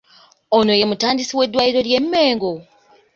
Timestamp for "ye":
0.79-0.85